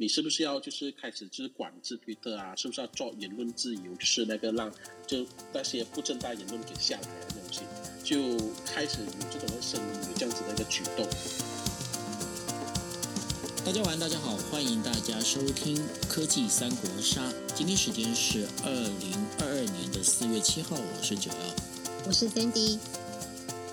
[0.00, 2.56] 你是不是要就是开始就是管制推特啊？
[2.56, 3.94] 是不是要做言论自由？
[3.96, 4.72] 就是那个让
[5.06, 7.60] 就那些不正当言论给下来的东西，
[8.02, 8.18] 就
[8.64, 11.06] 开始有这种的声音，有这样子的一个举动。
[13.62, 15.78] 大家晚，大家好，欢迎大家收听
[16.08, 17.30] 科技三国杀。
[17.54, 21.54] 今天时间是二零二二年的四月七号，我是九幺，
[22.06, 22.78] 我是 Sandy。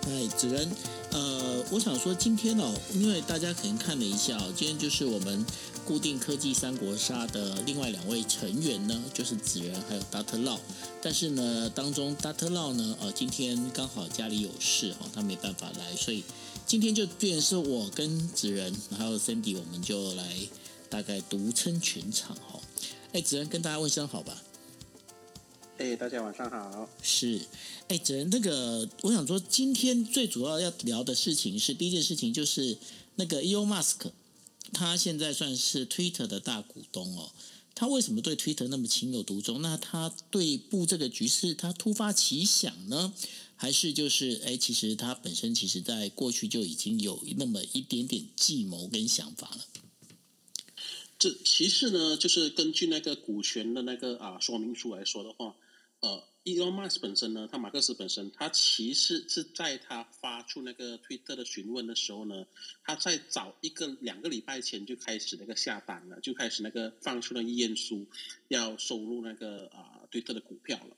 [0.09, 0.69] 哎，子仁，
[1.11, 5.45] 呃，我想说今天哦，因为大家可能看了一下哦，今天就是我们。
[5.87, 10.59] 固定科技三国杀的另外两位成员呢，就是子仁还有达特闹。
[11.01, 16.25] 但是呢，当中达特闹呢，呃，今天刚好家里有事哈，他没办法来，所以
[16.65, 20.35] 今天就变成是我跟子仁还有 Cindy，我们就来
[20.89, 22.59] 大概独撑全场哈。
[23.13, 24.43] 哎，子仁跟大家问声好吧。
[25.77, 26.89] 哎，大家晚上好。
[27.03, 27.39] 是，
[27.87, 32.77] 哎，子仁，那个我想说，今天最主要要聊的事情是第一件事情就是
[33.15, 34.11] 那个 Elon Musk。
[34.73, 37.31] 他现在算是 Twitter 的大股东哦。
[37.75, 39.61] 他为什么对 Twitter 那么情有独钟？
[39.61, 43.13] 那他对布这个局势，他突发奇想呢，
[43.55, 49.61] 还是就是哎，其实他本身其实在过去就已经有那么一点点计谋跟想法了。
[51.19, 55.55] 这其实呢，就是根据那个股权的那个啊说明书来说的话，
[56.01, 56.23] 呃。
[56.47, 62.45] Elon Musk 本身呢，他马克思本身，他其实是在他发出那个推特的询问的时候呢，
[62.85, 68.07] 他在早一个两个礼拜前就开始那个下单了，就开始那个放出了意愿书，
[68.47, 70.95] 要收入那个啊推特的股票了。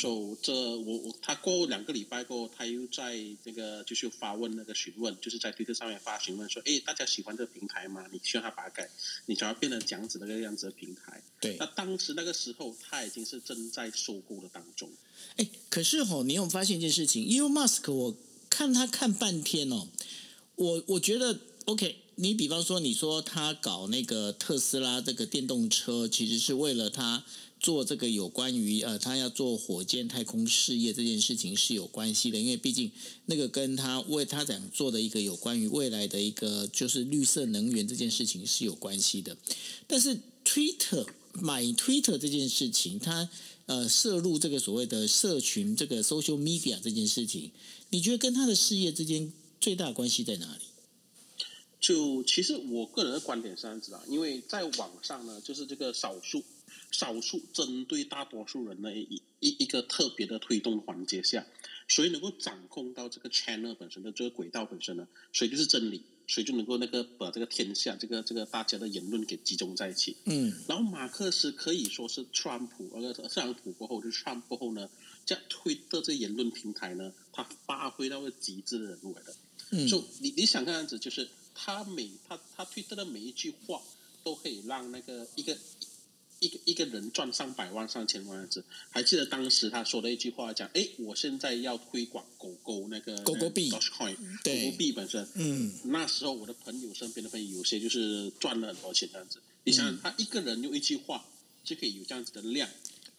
[0.00, 8.04] So, 这我我他过两个礼拜过后，他又在那个就是发问那个询问，就是在推特上面发询问说，哎，大家喜欢这个平台吗？
[8.10, 8.88] 你需要他把它改，
[9.26, 11.22] 你想要变成这样子那个样子的平台？
[11.40, 11.56] 对。
[11.58, 14.88] 那当时那个时候，他已经是正在收购的当中。
[15.36, 18.16] 哎，可是吼，你有发现一件事情？Elon Musk，我
[18.48, 19.88] 看他看半天哦，
[20.56, 21.96] 我我觉得 OK。
[22.16, 27.24] 你比方说，你说他搞那个特斯拉这个电动车，其实是为了他。
[27.60, 32.90] 做这个有关于呃，他要做火箭太空事业这件事情是有关系的，因为毕竟
[33.26, 39.36] 那个跟他为他想做的一个有关于未来的一个就是绿色能源这件事情是有关系的。
[39.86, 43.28] 但是 Twitter 买 Twitter 这件事情，他
[43.66, 47.50] 呃涉入这个所谓的社群这个 social media 这件事情，
[47.90, 49.30] 你觉得跟他的事业之间
[49.60, 50.64] 最大关系在哪里？
[51.78, 56.42] 就其实我个人的观点是这样子啊，因为在网上呢，就是这个少数。
[56.90, 61.46] 少数针对大多数人的一一一个特别的推动环节下，
[61.86, 65.06] 谁能够掌控到这个 channel 本身的这个轨道本身呢？
[65.32, 70.16] 谁就是真理，谁就能够那个把这个天下这个这个大家的言论给集中在一起。
[70.24, 74.90] 嗯，然后马克思可以说是川普那个特朗普过后，就是川普后呢，
[75.24, 79.34] 这样推的这言论平台呢，他发挥到了极致的人物来的。
[79.70, 83.80] 嗯，就你你想看样子，就是他每他他推特的每一句话，
[84.24, 85.56] 都可以让那个一个。
[86.40, 99.38] 一个一个人赚上百万、上千万样子，还记得当时他说的一句话，讲：“哎，我现在要推广狗狗那个狗狗币，狗狗币本身。”嗯，那时候我的朋友身边的朋友有些就是赚了很多钱这样子。
[99.64, 101.22] 你想，他一个人用一句话
[101.62, 102.66] 就可以有这样子的量，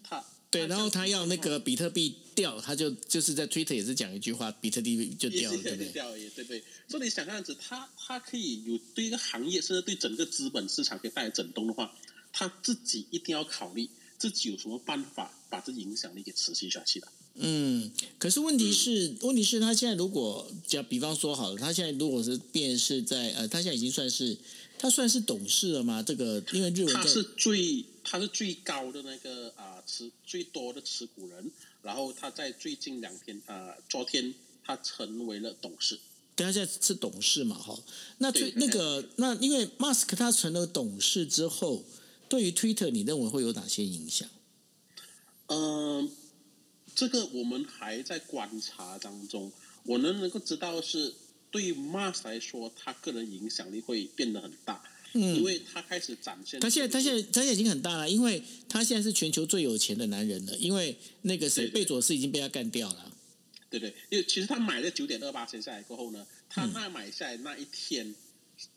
[0.03, 5.91] 他对，然后他要那个比特币掉，他就就是在 Twitter 也是讲一句话，比特币就掉，对不对？
[5.91, 6.63] 掉也对不对？
[6.87, 11.93] 所以你想这样子，他他可以有对一个行业，甚至对整个资本市场可以带来震动的话。
[12.31, 17.07] 他自己一定要考虑自己有什么办法把这影响力给持续下去的。
[17.35, 24.37] 嗯，可是问题是，问题是，他现在如果讲，比方说好了，他现在如果是变是在呃，他现在已经算是
[24.77, 26.03] 他算是董事了吗？
[26.03, 31.49] 这个因为日文他是最他是最高的那个啊持最多的持股人，
[31.81, 34.33] 然后他在最近两天啊，昨天
[34.65, 35.97] 他成为了董事。
[36.35, 37.57] 对，他现在是董事嘛？
[37.57, 37.79] 哈，
[38.17, 41.85] 那最那个那因为 Mask 他成了董事之后。
[42.31, 44.25] 对于 Twitter，你认为会有哪些影响？
[45.47, 46.09] 嗯，
[46.95, 49.51] 这个我们还在观察当中。
[49.83, 51.13] 我能能够知道是
[51.51, 54.81] 对于 Mars 来说，他个人影响力会变得很大。
[55.11, 56.57] 嗯，因为他开始展现。
[56.61, 60.55] 他现在，他现在，他现在已经很大了，因为他现在是全球最有钱的男人了。
[60.55, 63.11] 因为那个谁，贝佐斯已经被他干掉了。
[63.69, 68.15] 对对，因为其实他买了九点二八千下来过后呢，他那买下来那一天。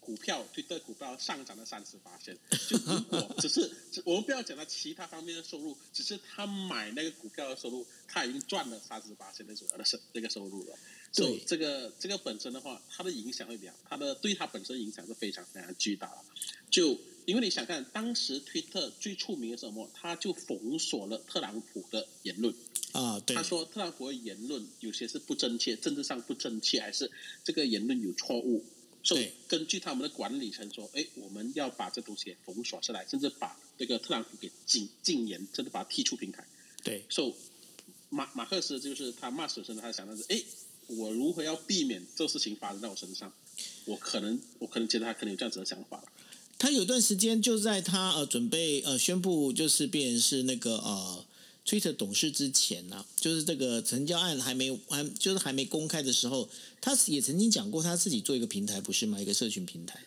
[0.00, 2.36] 股票推特股票上涨了三十八千，
[2.68, 3.70] 就如果 只是
[4.04, 10.76] 我们不要讲到其他方面的收入，只是他买那个股票的收入，他已经赚了三十八千的主要的收那个收入了。
[11.12, 16.24] 所以这个这个本身的话，它的影响会比较，它的对它本身影响是非常非常巨大的。
[16.68, 22.52] 就因为你想看，当时推特最出名的什么，他就封锁了特朗普的言论
[22.92, 27.08] 啊，对，他说特朗普的言论有些是不正确，政治上不正确，还是
[27.44, 28.64] 这个言论有错误。
[29.04, 36.42] 所以根据他们的管理层说，哎，我们要把这东西封锁下来，甚至把这个特朗普给禁禁言，甚至把他踢出平台。
[36.82, 37.34] 对，所以
[38.08, 40.42] 马马克思就是他骂死身，他想的是，哎，
[40.86, 43.30] 我如何要避免这事情发生在我身上？
[43.84, 46.02] 我可能，我可能觉得他可能有这样子的想法。
[46.58, 51.24] 他有段时间就在他呃准备呃宣布就是变是那个呃。
[51.66, 56.48] Twitter 董事之前呢，就是这个成交案还没还就是还没公开的时候，
[56.80, 59.18] 他也曾经讲过他自己做一个平台，不是吗？
[59.18, 59.98] 一个社群平台。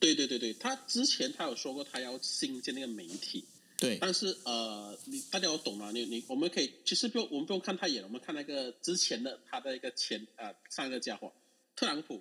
[0.00, 3.44] 对对对对，他之前他有说过他要新建那个媒体。
[3.78, 3.96] 对。
[4.00, 5.92] 但是呃，你大家都懂吗？
[5.94, 11.32] 你你我们可以其实不用我们不用看太远，我们看那个之前的他的一个前呃上一个家伙
[11.76, 12.20] 特朗普，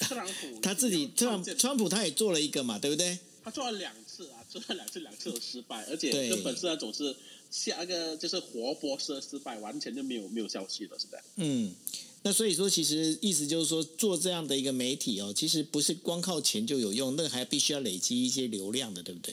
[0.00, 3.16] 特朗普 他自己特朗川普他也做了一个嘛，对不对？
[3.44, 7.14] 他做了两次啊，做了两次两次都失败，而且根本是那种是。
[7.54, 11.22] 下一个就是活播式的失败，完全就没有没有消息了，是不是。
[11.36, 11.72] 嗯，
[12.22, 19.32] 那所以说，其实意思就是说，做这样的一个媒体哦，其实不是光靠钱就有用，那还必须要累积一些流量的，对不对？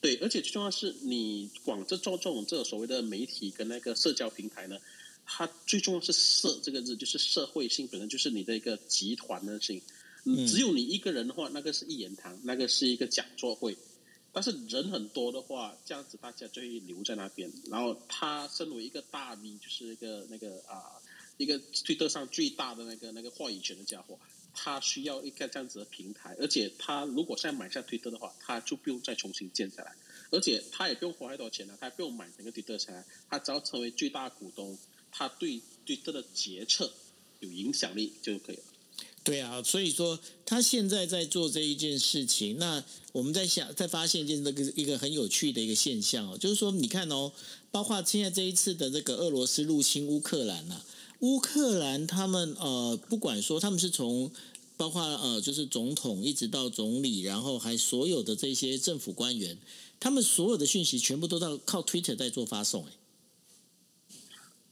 [0.00, 4.76] 对，而且最重要是你广这做这种这所谓的媒体跟那个社交平台呢，
[5.24, 9.80] 它最重要是社这个字，就是社会性本身就是你的一个集团的性。
[10.24, 13.76] 嗯，只有你一个人的话，那个是一言堂，那个是一个讲座会。
[14.36, 17.50] 但是人很多的话，这样子大家就会留在那边。
[17.70, 20.92] 然后他身为一个大 V，就是一个那个啊，
[21.38, 24.20] 一个推特上最大的那个那个话语权的家伙，
[24.52, 26.36] 他需要一个这样子的平台。
[26.38, 29.96] 而且他如果现在买下推特的话，他就不用再重新建起来，
[30.30, 34.76] 而且他也不用花太多钱了，他也不用买那个推特下来，他只要成为最大股东，
[35.10, 36.92] 他对推特的决策
[37.40, 38.64] 有影响力就可以了。
[39.26, 47.32] 对啊，所以说他现在在做这一件事情，那我们在想，在发现一件这个一个很有趣的一个现象哦，就是说你看哦，
[47.72, 50.80] 包括现在这一次的这个俄罗斯入侵乌克兰呐，
[51.18, 54.30] 乌克兰他们呃，不管说他们是从
[54.76, 59.58] 包括呃，就是总统一直到总理，然后还所有的这些政府官员，
[59.98, 62.92] 他们所有的讯息全部都在靠 Twitter 在做发送，哎，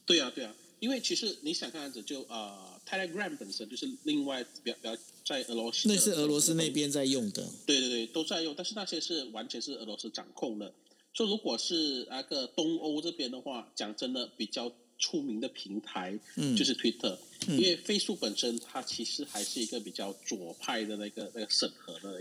[0.06, 2.72] 对啊，对啊，因为其实你想看样子就呃。
[2.84, 4.94] Telegram 本身就是另外比较比较
[5.24, 7.42] 在俄罗斯，那是俄罗斯那边在用的。
[7.64, 10.70] 对对对，都在用，但是那些是完全是俄罗斯掌控的。
[11.14, 16.20] 所以如果是那个东欧这边的话，讲真的，比较出名的平台
[16.58, 17.16] 就是 Twitter，
[17.48, 22.20] 因为 Facebook 本身它其实还是一个比较左派的那个那个审核的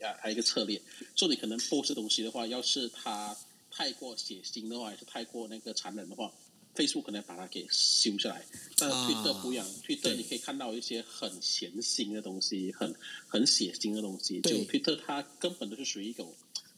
[0.00, 0.82] 啊，还有一个策略。
[1.14, 3.36] 所以你可能 post 东西的话，要是它
[3.70, 6.32] 太过血腥的话，还是太过那个残忍的话。
[6.74, 8.46] Facebook 可能把它给修下来，
[8.78, 12.94] 但是推特不一样，推特你可以看到一些很咸心的东西，很
[13.26, 14.40] 很血腥的东西。
[14.40, 16.32] 就推特它根本都是属于一种，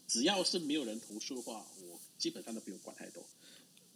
[0.09, 3.25] 只要是没有人投诉的话，我基本上都不用管太多。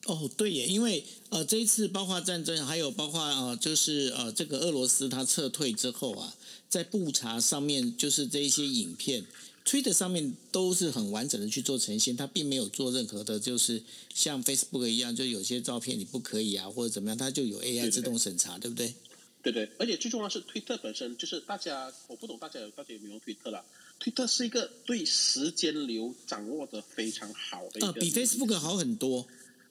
[0.06, 6.34] 哦，对耶，因为呃这一次包括战争，还有包括呃就是呃这个俄罗斯它撤退之后啊，
[6.68, 9.26] 在布查上面就是这一些影片。
[9.68, 13.82] Twitter 上面都是很完整的去做呈现，它并没有做任何的，就是
[14.14, 18.94] 像 Facebook 一样，就有些照片你不可以啊，或者怎么样，它就有 AI 自动审查，对不对？
[19.42, 23.62] 对对，而且最重要是 Twitter 本身就是大家，我不懂大家有大家有没有用 Twitter 啦
[24.02, 29.26] ？Twitter 是一个对时间流掌握的非常好的一个，比 Facebook 好很多。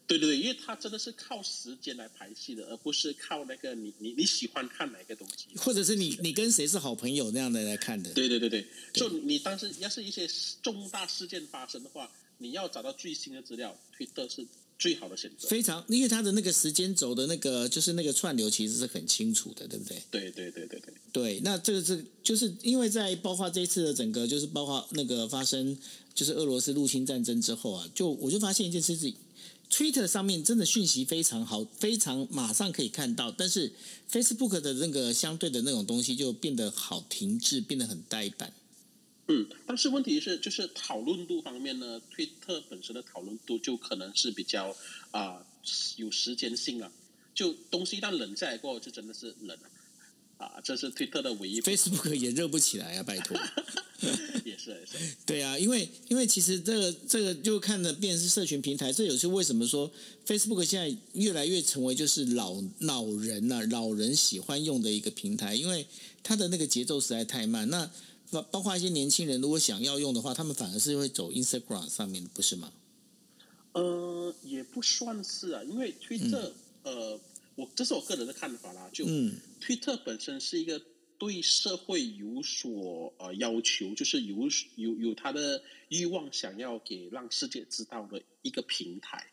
[0.08, 8.10] 对对对，因为它真的是靠时间来排戏的，而不是靠那个你你你喜欢看哪个东西，或者是你你跟谁是好朋友那样的来看的。
[8.14, 10.26] 对对对对，就你当时要是一些
[10.64, 14.48] 重大事件发生的话，你要找到最新的资料，推特是
[14.80, 15.50] 最好的选择。
[15.50, 20.02] 非常，因为它的那个时间轴的那个就是那个串流其实是很清楚的，对不对？
[20.10, 20.94] 对对对对对。
[21.12, 25.78] 对，那这个是就是因为在包括这一次的整个就是包括那个发生
[26.14, 29.14] 就是俄罗斯入侵战争之后啊，就我就发现一件事情。
[29.70, 33.74] Twitter 上面真的讯息非常好，非常马上可以看到，但是
[34.10, 38.54] Facebook 的那个相对的那种东西就变得好停滞，变得很呆板。
[39.28, 44.74] 嗯，但是问题是，就是讨论度方面呢，Twitter 本身的讨论度就可能是比较
[45.12, 45.46] 啊
[45.98, 46.90] 有时间性了，
[47.36, 49.70] 就东西一旦冷下来过后，就真的是冷了。
[50.38, 51.60] 啊，这是推特的唯一。
[51.62, 53.36] Facebook 也热不起来啊，拜托。
[54.46, 55.16] 也 是也是。
[55.26, 59.92] 对啊，因为因为其实这个这个就看的便是社群平台，这也是为什么说
[60.28, 65.88] Facebook 现在越来越成为就是老老人呐，老人喜欢用的一个平台，因为
[66.22, 67.68] 它的那个节奏实在太慢。
[67.70, 67.90] 那
[68.30, 72.72] 包包括一些年轻人如果想要用的话，他们反而是会走 Instagram 上面，不是吗？
[73.74, 76.54] 呃，也不算是啊，因为推特
[76.84, 77.20] 呃。
[77.58, 79.04] 我这是我个人的看法啦，就
[79.60, 80.80] 推特本身是一个
[81.18, 89.26] 对社会有所呃要求，就是有有有他的欲望，想要给让世界知道的一个平台。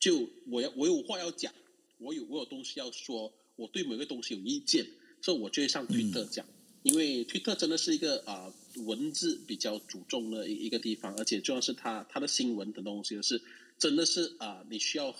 [0.00, 1.52] 就我要我有话要讲，
[1.98, 4.86] 我有我有东西要说，我对某个东西有意见，
[5.20, 6.46] 所以我就会上推特讲。
[6.84, 8.50] 因为推特真的是一个啊
[8.86, 13.42] 文字比较注重的一一个地方，而且重要是它它的新闻的东西是
[13.78, 15.14] 真的是啊你需要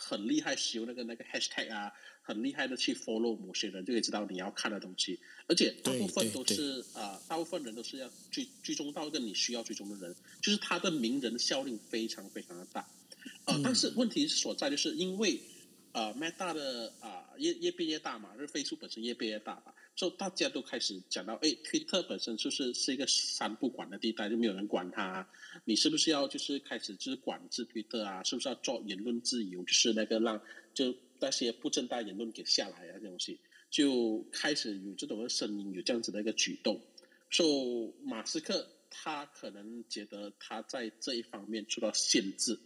[0.00, 1.92] 很很厉害使用那个那个 hashtag 啊，
[2.22, 12.88] 很厉害的去 follow 某些人就可以知道你要看的东西，而且大部分都是啊大部分人都是要追追踪到一个你需要追踪的人，就是他的名人效应非常非常的大，
[13.44, 15.40] 呃，但是问题所在就是因为。
[15.92, 25.28] 呃，Meta 的啊越越变越大嘛，就是飞速本身越变越大嘛，所以大家都开始讲到，哎，推特本身就是是一个三不管的地带，就没有人管它。
[25.64, 28.22] 你是不是要就是开始就是管制推特啊？
[28.22, 29.64] 是不是要做言论自由？
[29.64, 30.40] 就是那个让
[30.72, 36.80] 就那些不正当言论给下来啊，这东西就开始有这种的声音，有这样子的一个举动。
[37.30, 42.56] 所以马斯克他可能觉得他在这一方面受到限制。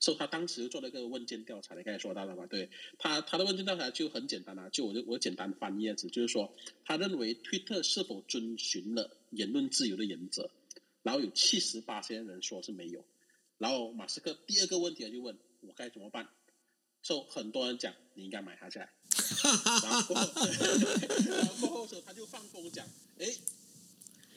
[0.00, 2.46] 所以他当时做了一个问卷调查，你刚才说到了嘛？
[2.46, 10.50] 对他他的问卷调查就很简单啊，就我就我简单翻页子，就是说他认为推特是否遵循了言论自由的原则，
[11.02, 13.04] 然后有七十八些人说是没有，
[13.58, 16.28] 然后马斯克第二个问题就问我该怎么办，
[17.02, 18.92] 所以很多人讲你应该买他下来，
[19.82, 22.86] 然 后然后过后 他就放风讲，
[23.18, 23.26] 哎。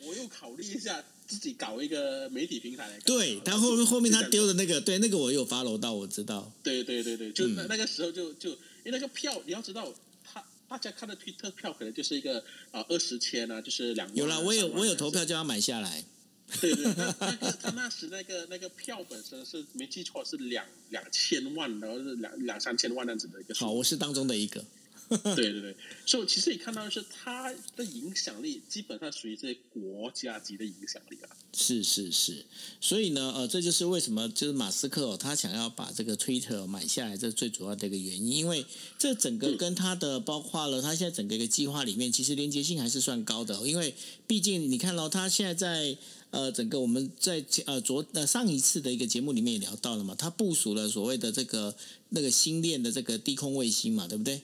[0.05, 2.99] 我又考虑一下自己搞一个媒体平台来。
[2.99, 6.51] 对他后面后面他丢的那个，对那个我有发楼到，我知道。
[6.63, 8.49] 对对对对，就那那个时候就就
[8.83, 9.93] 因为那个票，你要知道，
[10.23, 16.03] 他大家看的推特票可能就是一个啊二十千啊，就是两有了，我有我有投票就要买下来。
[16.59, 17.11] 对对，他
[17.61, 23.55] 他那时那个那个票本身是没记错是两两千万，然后是两两三千万那样子的一个。
[23.55, 24.61] 好，我是当中的一个。
[25.35, 25.75] 对 对对，
[26.05, 31.29] 所以其实你看到的是他的影响力，基本上属于这些国家级的影响力啊。
[31.53, 32.45] 是是是，
[32.79, 38.31] 所以呢，呃，这就是为什么就是马斯克他想要把这个 Twitter 买下来，这最主要的一个原因。
[38.37, 38.65] 因为
[38.97, 43.67] 这整个跟他的包括了他现在整个一个计划里面，其实连接性还是算高的。
[43.67, 43.93] 因为
[44.25, 45.97] 毕竟你看到他现在在
[46.29, 51.75] 呃整个我们在呃昨呃上一次的一个节目里面也聊到了嘛，他部署了所谓的这个
[52.09, 54.41] 那个星链的这个低空卫星嘛，对不对？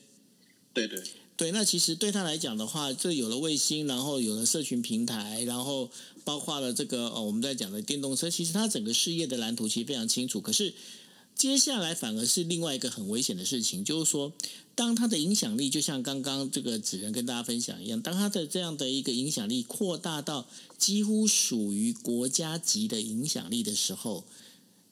[0.72, 1.02] 对对
[1.36, 5.88] 对，那其实对他来讲的话，这有了卫星，然后有了社群平台，然后
[6.24, 10.40] 包括了这个哦，我们在讲的电动车，其实他整个事业的蓝图其实非常清楚。
[10.40, 10.74] 可是
[11.36, 14.32] 接下来反而是另外一个很危险的事情，就是说，
[14.74, 24.24] 当他的影响力就像刚刚这个纸人跟大家分享一样，当他的这样的一个影响力扩大到几乎属于国家级的影响力的时候，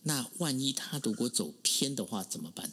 [0.05, 2.71] 那万一他如果走偏的话怎么办？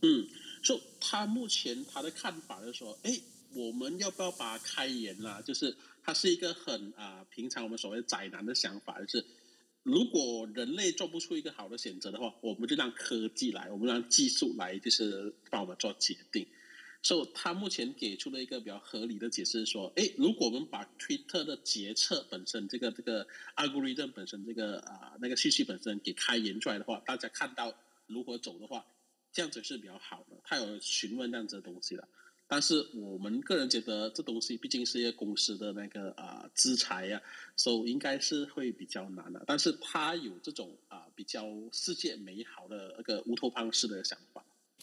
[0.00, 0.26] 嗯。
[0.66, 3.20] 就他目前他的看法就是说，哎，
[3.54, 5.40] 我们要不要把它开源啦？
[5.42, 9.24] 就是他是一个很啊平常我们所谓宅男的想法，就是
[9.84, 16.44] 如果人类做不出一个好的选择的话，我们就让科技来，我们让技术来，就是帮我们做决定。
[17.00, 27.72] 所以，他目前给出了一个比较合理的解释，说，哎，如果我们把推特的决策本身，这个这个 algorithm 本身，这个啊那个信息本身给开源出来的话，大家看到
[28.08, 28.84] 如何走的话。
[29.36, 32.08] 这样子是比较好的，他有询问这样子的东西了，
[32.48, 37.20] 但是我们个人觉得这东西毕竟是一个公司的那个啊资财呀，
[37.54, 39.44] 所以应该是会比较难的。
[39.46, 44.42] 但是他有这种啊比较世界美好的那个乌托邦式的想法。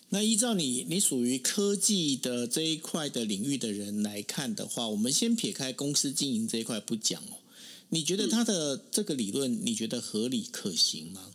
[0.10, 7.42] 那依照你你属于科技的这一块的领域的人来看的话，我们先撇开公司经营这一块不讲哦，
[7.90, 11.32] 你觉得他的这个理论你觉得合理可行吗？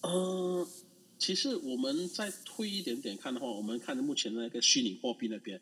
[0.00, 0.66] 嗯。
[1.22, 5.60] 其实我们再推一点点看的话，我们看目前那个虚拟货币那边，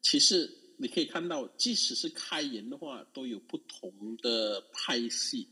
[0.00, 5.48] 其实你可以看到，即使是开源的话，都有不同的派系。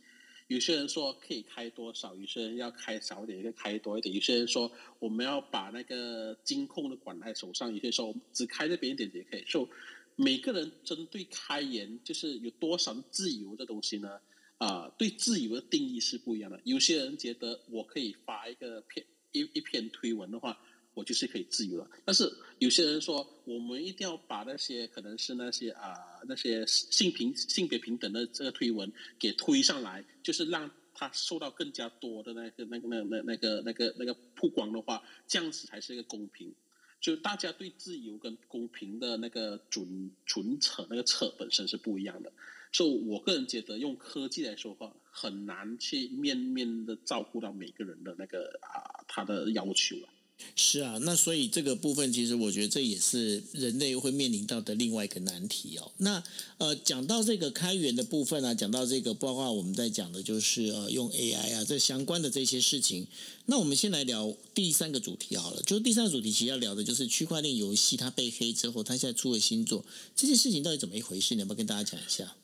[0.47, 4.15] 有些人说可以开多少，有些人要开少一点，可以开多一点。
[4.15, 9.43] 有些人说我们要把那个金控的管在手上，有些说只开这边一点也可以。
[9.43, 9.69] 就
[10.15, 14.21] 每个人针对开源，就是有多少自由的东西呢？
[14.59, 16.61] 啊，对自由的定义是不一样的。
[16.63, 19.05] 有些人觉得我可以发一个片。
[19.33, 20.59] 一一篇推文的话，
[20.95, 21.91] 我就是可以自由了。
[22.05, 25.95] 但是有些人说，我们一定要把那些可能是那些啊
[26.27, 36.55] 那些性平性别平等的这个推文给推上来，就是让他受到更加多的那个那个那那那个那个那个曝光的话，这样子才是一个公平。
[37.01, 42.33] 就大家对自由跟公平的那个准准扯那个扯本身是不一样的。
[42.73, 50.09] 所以，我个人觉得用科技来说话，很难去面面的照顾到每个人的那个啊他的要求了。
[50.55, 55.91] 是啊，那所以这个部分，其实我觉得这也是人类会面临到的另外一个难题哦。
[55.97, 56.23] 那
[56.59, 63.09] 呃，讲到这个开源的部分啊，讲到这个，包括我们在讲的就是呃，用 AI 啊，这相关的这些事情。
[63.47, 69.85] 那我们先来聊第三个主题好了，就是第三个主题其实要聊的就是区块链游戏它被黑之后，它现在出了新作，
[70.15, 71.35] 这件事情到底怎么一回事？
[71.35, 72.37] 你要不要跟大家讲一下？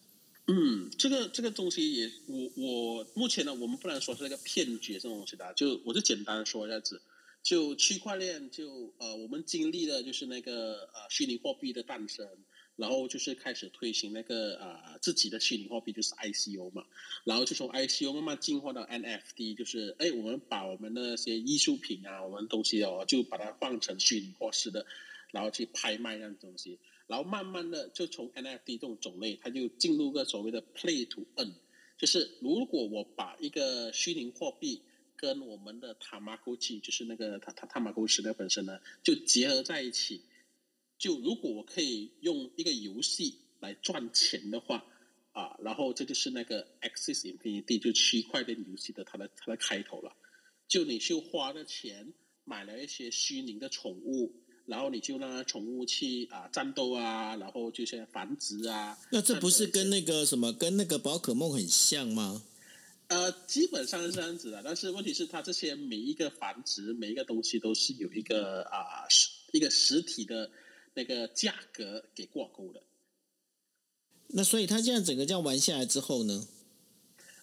[0.46, 7.00] 嗯，这个这个东西也，我我目前呢，我们不能说是那个骗局这种东西的，就我就简单说一下子。
[7.42, 12.26] 就区块链，就呃，我们经历了就是那个呃虚拟货币的诞生，
[12.76, 16.82] 然后就是开始推行那个呃自己的虚拟货币，就是 ICO 嘛，
[17.24, 24.86] 然后就从 ICO 慢慢进化到 NFT，就是哎，我们把我们的那些艺术品啊，我们东西哦，就把它换成虚拟货式的，
[25.30, 31.52] 然后去拍卖这样东西，然后慢慢的就从 NFT 这种种类，它就进入个所谓的 Play to Earn，
[31.98, 34.82] 就是如果我把一个虚拟货币
[35.16, 40.22] 跟我们的塔马沟器，就是那个塔塔塔马沟时代本身呢，就结合在一起。
[40.96, 44.84] 就如果我可以用一个游戏来赚钱的话，
[45.32, 50.16] 啊，然后这就是那个 Axis Infinity 就区块链游戏的它的它的开头了。
[50.68, 54.32] 就你就花了钱买了一些虚拟的宠物，
[54.66, 58.98] 然后你就让宠物去啊战斗啊，然后就是繁殖啊。
[59.10, 62.42] 那这不是跟那个什么跟那个宝可梦很像吗？
[63.08, 70.50] 呃，基本上是这样子的，但是问题是它这些每一个繁殖，每一个东西都是有一个啊实一个实体的
[70.94, 72.82] 那个价格给挂钩的。
[74.28, 76.48] 那所以它这样整个这样玩下来之后呢？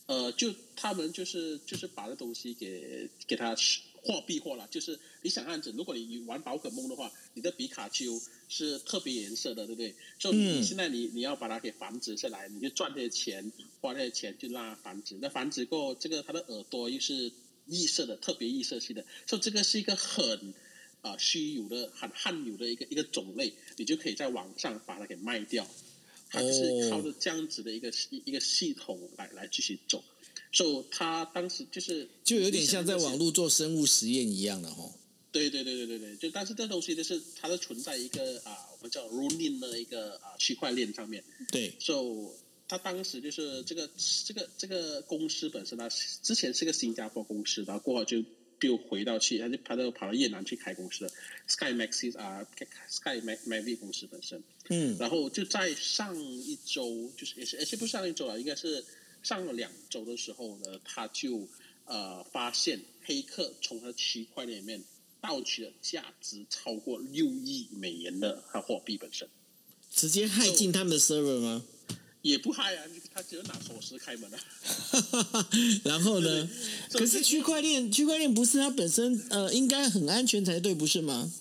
[0.08, 3.56] 呃，就他们就是就是把这东西给给它
[4.04, 9.94] 货币货啦，就是你想样子，如果你玩宝可梦的话，你的皮卡丘是特别颜色的，对不对？
[10.20, 15.18] 所以你现在你你要把它给繁殖下来，你就赚这些钱，花这些钱就让它繁殖。
[15.22, 17.32] 那繁殖过，这个它的耳朵又是
[17.68, 20.54] 异色的，特别异色系的，所以这个是一个很
[21.02, 25.68] 啊稀有的、很罕有的一个一个种类，你就可以在网上把它给卖掉。
[26.34, 30.02] 它是靠着这样子的一个一一个系统来来继续走。
[30.52, 34.94] 所以他当时就是就有点像在网络做生物实验一样的吼。
[35.32, 41.24] 对对对对对对，就但是这东西就是它是存在一个啊，我们叫 running 的一个啊区块链上面。
[41.50, 41.74] 对。
[41.80, 42.34] So
[42.68, 43.90] 他当时就是这个
[44.26, 45.90] 这个这个公司本身，呢
[46.22, 48.22] 之前是个新加坡公司，然后过后就
[48.60, 51.10] 就回到去，他就他就跑到越南去开公司
[51.48, 52.46] ，Sky Maxis 啊
[52.90, 54.44] ，Sky Max Mavi 公司本身。
[54.68, 54.98] 嗯。
[55.00, 58.84] 然后就在上一周，就是也是也是不是上一周啊，应该是。
[59.24, 61.48] 上了两周的时候呢，他就
[61.86, 64.84] 呃发现黑客从他区块链里面
[65.22, 69.28] 盗取了价值超过六亿美元的他货币本身，
[69.92, 71.64] 直接害进他们的 server 吗？
[72.24, 74.40] 也不害啊，他只有拿锁匙开门啊。
[75.84, 76.50] 然后呢？
[76.92, 81.32] 可是区块链区块链不是它本身呃应该很安全才对，不是吗？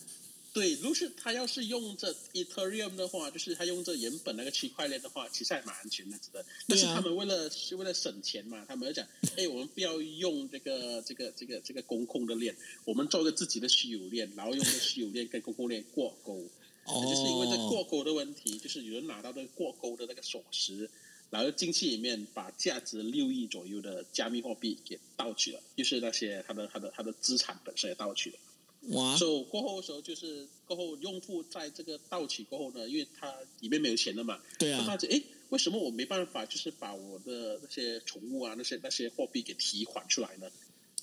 [0.52, 6.44] 对，如果是他要是用这 Ethereum 的话，就是他用这原本那个区块链的话，其实还蛮安全的，值得。
[6.66, 12.52] 但是他们为了是为了省钱嘛，他们要讲，哎，我们不要用这个这个这个这个公控的链，
[12.84, 16.44] 我们做个自己的虚有链，然后用这虚有链跟公控链挂钩。
[16.84, 17.00] 哦。
[17.04, 20.88] 就是因为这挂钩的问题，就是有人拿到这个挂钩的那个锁匙，
[21.30, 28.38] 然后进去里面把价值六亿左右的加密货币给盗取了，就是那些他的他的他的资产本身也盗取了。
[28.88, 29.16] 哇！
[29.16, 40.50] 所以过后的时候，就是过后用户在这个到期过后呢，因为他里面没有钱了嘛，对啊，发现哎，为什么我没办法就是把我的那些宠物啊、那些那些货币给提款出来呢？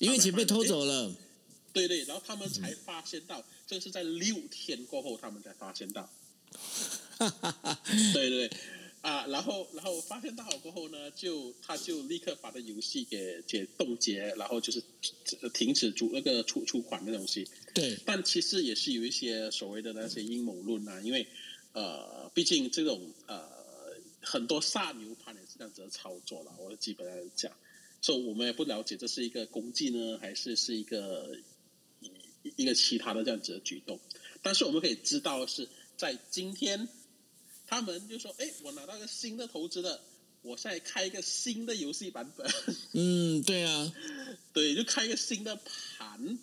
[0.00, 1.14] 因为钱被偷走了。
[1.72, 6.08] 对对，然后他们才发现到，这是在六天过后他们才发现到。
[8.12, 8.50] 对 对对。
[9.00, 14.82] 啊，然后，然后发现到好过后呢，就他就立刻把这游戏给解冻结，然后就是
[15.54, 17.46] 停止出那个出出款的东西。
[17.72, 21.24] 对，但其实也是有一些所谓的那些阴谋论啊，因为
[21.72, 23.48] 呃，毕竟这种呃
[24.20, 27.52] 很多杀牛盘也是这样子的操作了，我基本上讲，
[28.02, 31.36] 所以我们也不了解这是一个攻击呢，还是是一个
[32.56, 34.00] 一个其他的这样子的举动。
[34.42, 36.88] 但是我们可以知道是在今天。
[37.68, 40.00] 他们就说：“哎，我拿到一个新的投资了，
[40.40, 42.50] 我现在开一个新的游戏版本。
[42.94, 43.92] ”嗯，对啊，
[44.54, 46.38] 对，就开一个新的盘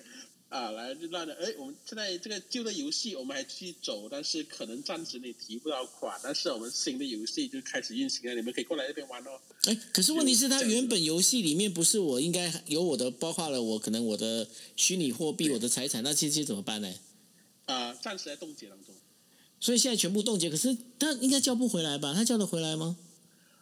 [0.50, 9.42] 啊，来就让人哎，我们现在这个旧的游戏我们还继续走，但是可能暂时你提不到款，但是我们新的游戏就开始运行了，你们可以过来这边玩哦。
[9.64, 16.94] 哎，可是问题是，他原本游戏里面不是我应该有我的，包括了我可能我的虚拟货币、我的财产，那这些怎么办呢？
[17.66, 18.94] 啊，暂时在冻结当中。
[19.66, 22.14] 所以现在全部冻结，可是他应该叫不回来吧？
[22.14, 22.96] 他叫得回来吗？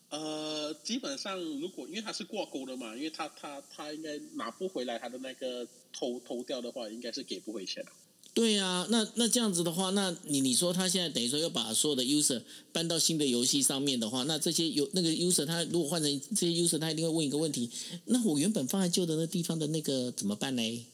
[0.10, 5.66] 呃，基本上如果因为他是挂钩的嘛，因为他他他应该拿不回来他的那个
[5.98, 7.92] 偷偷掉的话，应该是给不回钱的。
[8.34, 12.42] 对呀、那那这样子的话，那你你说他现在等于说要把所有的 user
[12.74, 17.70] 搬到新的游戏上面的话，那这些有那个 user 他如果换成这些 user，他一定会问一个问题：
[18.08, 20.86] 那我原本放在旧的那地方的那个怎么办呢？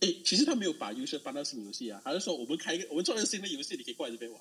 [0.00, 4.40] 诶，其实他没有把 user 搬到新游戏啊，他是说我们开一个，我们做一个新的游戏，你可以过来这边玩。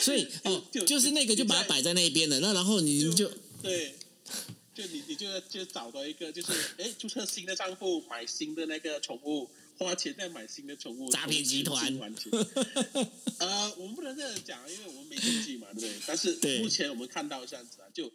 [0.00, 3.30] 所以哦， 就就是那个就把它摆在那边了，那然后你们就
[3.62, 3.94] 对，
[4.74, 11.86] 就你你就要就找到一个就是哎，注册新的账户，买新的那个宠物，花钱再买新的宠物，诈骗集团。
[13.38, 15.92] 呃，我们不能这样讲，因为我们没经济嘛，对不对？
[16.06, 18.10] 但是目前我们看到这样子啊，就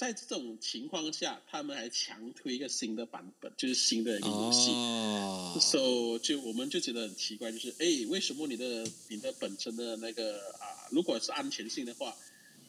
[0.00, 4.70] 在这种情况下，他们还强推一个新的版本，就是新的一个游戏。
[4.70, 12.16] 哦，so 就我们就觉得很奇怪，就是哎，为什么你的你的本身的那个啊，如果是安全性的话，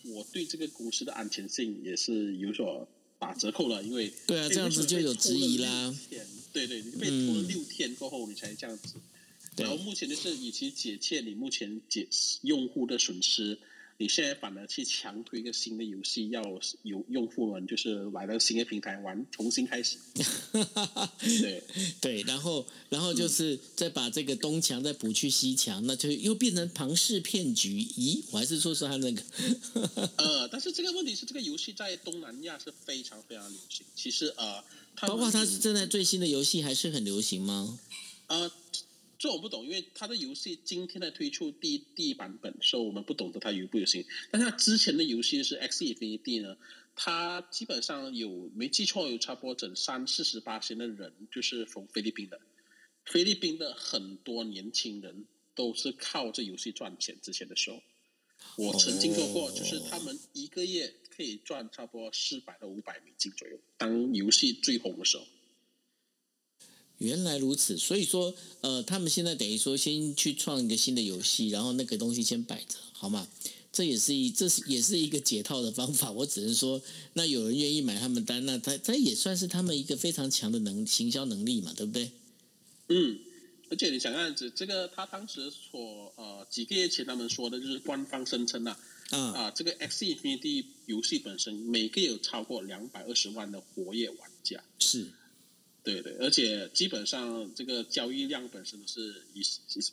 [0.08, 2.86] 我对这个公司的安全性也是有所
[3.18, 5.96] 打折扣了，因为对啊哎这样子就有质疑啦。
[6.52, 8.96] 对对，你被拖了嗯六天过后，你才这样子。
[9.56, 12.06] 对然后目前就是与其解切你目前解
[12.42, 13.58] 用户的损失，
[14.02, 16.42] 你现在反而去强推一个新的游戏，要
[16.82, 19.98] 有用户们就是来到新的平台玩，重新开始。
[21.40, 21.64] 对。
[22.02, 27.80] 对，然后然后就是再把这个东墙再补去西墙，那就又变成庞氏骗局。
[27.96, 29.22] 咦，我还是说说他那个，
[30.18, 33.86] 呃，但是这个问题是，这个游戏在东南亚是非常非常流行。
[33.96, 34.64] 其实呃，
[35.02, 37.80] 包括它是正在最新的游戏还是很流行吗？
[38.26, 38.52] 呃，
[39.22, 44.04] 这我不懂，因为它的游戏今天的推出第一第一版本，所以我们不懂得它流不流行。
[44.32, 46.58] 但是它之前的游戏是 X Infinity 呢，
[46.96, 52.42] 它基本上有没记错有差不多整三四十八的人就是从菲律宾的，
[53.06, 57.16] 菲律宾的很多年轻人都是靠这游戏赚钱。
[57.22, 57.80] 之前的时候，
[58.56, 65.28] 我曾经做过，就是他们一个月可以赚差不多四百到五百美金左右，当游戏最红的时候。
[67.02, 73.28] 原来如此，所以说，呃，他们现在等于说先去创一个新的游戏，然后那个东西先摆着，好吗？
[73.74, 76.12] 这也是一，这是也是一个解套的方法。
[76.14, 76.80] 我只能说，
[77.14, 82.12] 那有人愿意买他们单，那他他也算是他们一个非常强的能行销能力嘛，对不对？
[82.90, 83.18] 嗯，
[83.70, 88.78] 而且你想看子，这个他当时所呃几个月前他们说的就是官方声称啊
[89.10, 95.08] 啊，啊，这个 X Infinity 游戏本身每个有超过两百二十万的活跃玩家，是，
[95.84, 99.42] 对对，而且基本上这个交易量本身都是以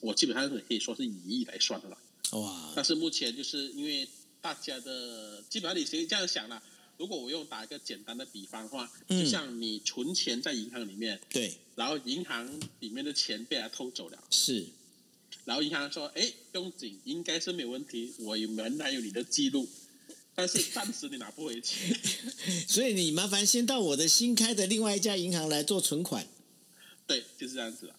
[0.00, 1.98] 我基本上是可以说是以亿来算的了。
[2.32, 4.06] 哇，但是目前就是因为
[4.40, 6.62] 大家的基本上你可以这样想了，
[6.98, 14.24] 如果我用打一个简单的比方的话，嗯就像你存钱在银行里面，对，然后银行里面的钱被他偷走了。
[14.30, 14.66] 是，
[15.46, 19.66] 然后银行说：“哎，不用紧，应该是没有问题，我有原来有你的记录，
[20.38, 21.96] 但是暂时你拿不回去。
[22.68, 26.28] 所以你麻烦先到我的新开的另外一家银行来做存款。”
[27.08, 27.94] 对，就是这样子了。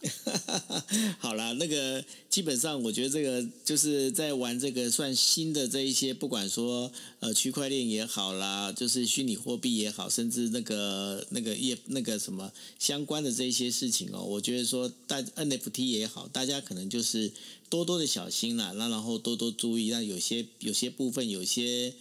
[1.19, 17.31] 好啦，那个基本上我觉得这个就是在玩这个算新的这一些，不管说呃区块链也好啦，就是虚拟货币也好，甚至那个那个业那个什么相关的这一些事情哦，我觉得说大 NFT 也好，大家可能就是
[17.67, 21.95] 多多的小心啦，那然后多多注意，那有些有些部分有些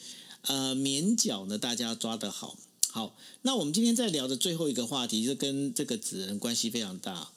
[0.48, 2.58] 呃免缴呢，大家抓得好。
[2.90, 7.30] 好，那我们今天在聊的最后一个话题，就跟这个纸人关系非常大。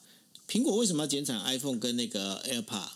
[0.48, 2.90] 苹果为什么要减产 iPhone 跟那个 AirPod？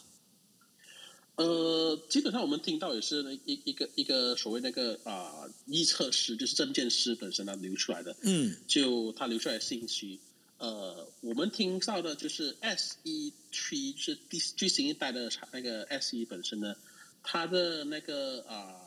[1.36, 5.32] 呃，基本上我们听到也是那一一个一个所谓那个啊、
[5.68, 10.20] 预测师，就是证件师本身他流出来的，嗯，就他流出来的信息。
[10.58, 16.74] 呃，我们听到的就是 S 一区是第最新一代的那个 SE 本身呢，
[17.22, 18.85] 它的那个啊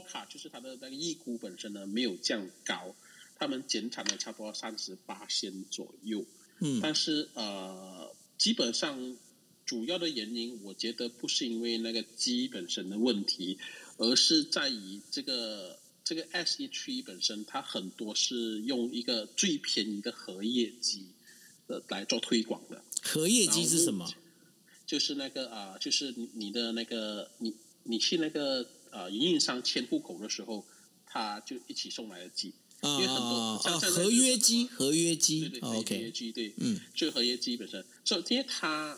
[0.00, 2.94] 卡就是它的那个预估本身呢没有降高，
[3.38, 6.24] 他们减产了差不多三十八仙左右。
[6.60, 9.16] 嗯但是呃，基本上
[9.64, 13.58] 主要的原因，我觉得不是因为那个鸡本身的问题，
[13.96, 21.06] 而是在于这个这个 S 一区本身，它很多是用一个最便宜的荷叶鸡
[21.68, 22.82] 呃来做推广的。
[23.02, 24.10] 荷叶鸡是什么？
[24.84, 30.64] 就是那个啊、就是你你的那个你你去那个呃营运商迁户口的时候，
[31.06, 32.52] 他就一起送来的机。
[32.80, 33.60] 啊因为很多啊啊！
[33.60, 38.96] 像像合约机，合约对机对对，哦合约机对，嗯，就合约机本身，所以因为它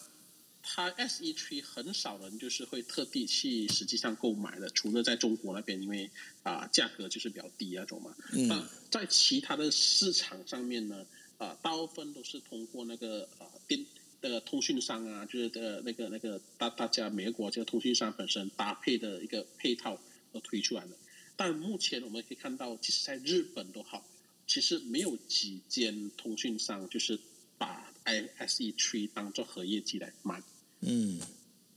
[0.63, 6.11] 它 S 一区很少人就是会特地去实际上购买的，除了在中国那边，因为
[6.43, 8.15] 啊、价格就是比较低那种嘛。
[8.33, 11.07] 嗯那在其他的市场上面呢，
[11.39, 13.83] 啊、大部分都是通过那个啊、电
[14.21, 19.99] 那个通讯商啊，就是的那个那个大大家每个国这个通讯商本身搭配的一个配套
[20.33, 20.91] 而推出来的。
[21.37, 24.07] 但目前我们可以看到，即使在日本都好，
[24.47, 27.19] 其实没有几间通讯商就是
[27.57, 30.43] 把 ISE Tree 当做合业机来卖。
[30.81, 31.19] 嗯，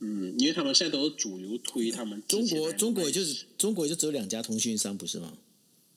[0.00, 5.36] 嗯，因为他们现在都是主流推他们中国中国也就是中国也就只有两家通讯商不是吗？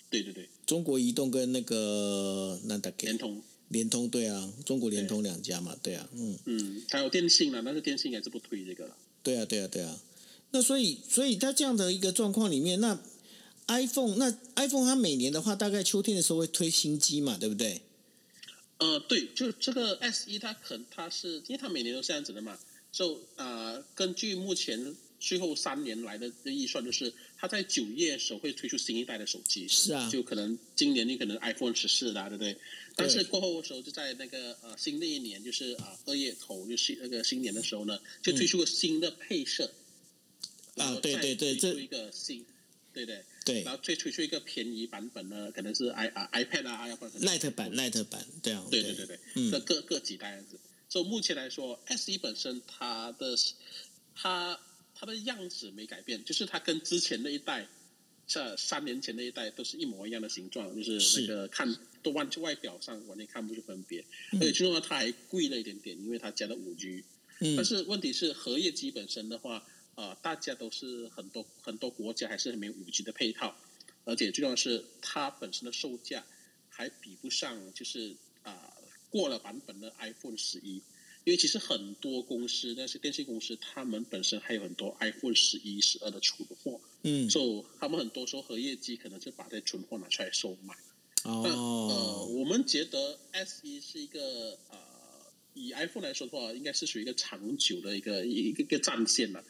[0.10, 8.97] 对对对，中国移动跟那个那大概联通，联通对啊，中国联通两家嘛，对啊，嗯，嗯，还有电信了，但是电信还是不推这个了。
[9.23, 9.99] 对啊，对啊，对啊。
[10.51, 12.97] 那所以，所以在这样的一个状况里面，那
[13.67, 17.82] iPhone 那 iPhone 它每年的话，大概秋天的时候会推新机嘛，对不对？
[18.77, 22.58] 呃，对，就这个 S 一，它可它是因为它每年都这样子的嘛，
[22.91, 32.56] 就呃，根据目前最后三年来的预算，就是它在九月的时候会推出新一代的手机，是啊，就可能今年你可能 iPhone 十四啦，对不对？
[32.97, 39.71] 但是过后的时候，就在那个呃新的一年，就是啊二月头，就是那个新年的时候呢，就推出个新的配色，
[40.73, 42.43] 然后嗯对对对出一个新，
[42.91, 43.62] 对对，对。
[43.62, 48.81] 然后推推出一个便宜版本呢，可能是 i 啊 iPad 啊，要不然，Light 版，Light 版，对啊，对。
[48.81, 49.51] 对对对，嗯。
[49.51, 50.60] 各各各几代样子。
[50.89, 53.36] 所以目前来说，S 一本身它的
[54.15, 54.60] 它
[54.95, 57.67] 它的样子没改变，就是它跟之前那一代，
[58.27, 64.01] 这三年前那一代都是一模一样的形状，就是是那个看都完外表上完全看不出分别。
[64.33, 67.03] 嗯而且最重要，它还贵了一点点，因为它加了五 G。
[67.39, 73.55] 嗯但是问题是，荷叶机本身的话，呃，大家都是很多很多国家还是没有五 G 的配套，
[74.03, 76.25] 而且最重要的是，它本身的售价
[76.69, 78.13] 还比不上，就是
[78.43, 78.73] 啊、
[79.09, 80.81] 过了版本的 iPhone 十一。
[81.27, 90.73] 因为其实很多公司，那些电信公司，他们本身还有很多 iPhone 十一、十二的存货，嗯，所以他们很多时候荷叶机可能就把这存货拿出来售卖。
[91.25, 94.77] 哦，我们觉得 S 一是一个呃，
[95.53, 99.43] 以 iPhone 来说的话，应该是属于一个长久的一个一个一个战线了。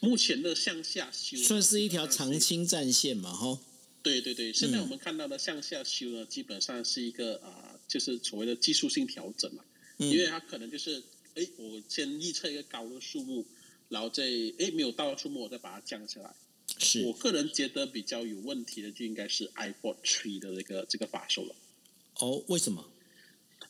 [0.00, 3.60] 目前的向下修算是一条长青战线嘛，哈，
[4.02, 4.80] 对对对，现在嗯。
[4.80, 9.62] 我们看到的向下修呢，基本上是一个啊、呃就是所谓的技术性调整嘛，
[9.98, 11.00] 因为嗯，它可能就是，
[11.42, 13.46] 哎，我先预测一个高的数目，
[13.88, 14.24] 然后再
[14.58, 16.34] 哎没有到的数目，我再把它降下来。
[16.78, 21.54] 是我个人觉得比较有问题的就应该是 iPod Three 的这个这个发售了。
[22.16, 22.84] 哦，为什么？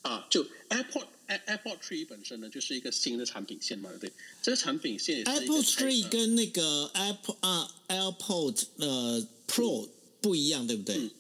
[0.03, 4.13] 啊，就 AirPod Air- AirPod Three 本身呢，就是一个新的产品线嘛，对不对？
[4.43, 9.89] 这个产品线也是一个 Apple Three 呃跟那个 Apple 啊 AirPod 呃 Pro
[10.21, 10.97] 不一样，对不对？
[10.97, 11.11] 嗯